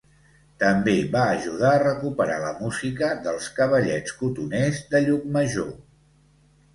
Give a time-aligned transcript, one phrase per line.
[0.61, 5.69] També va ajudar a recuperar la música dels cavallets cotoners de Llucmajor.